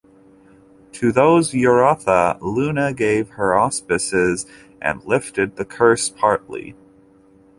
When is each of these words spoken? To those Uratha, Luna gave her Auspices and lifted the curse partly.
To 0.93 1.11
those 1.11 1.51
Uratha, 1.53 2.39
Luna 2.41 2.91
gave 2.91 3.29
her 3.29 3.53
Auspices 3.53 4.47
and 4.81 5.05
lifted 5.05 5.57
the 5.57 5.63
curse 5.63 6.09
partly. 6.09 6.75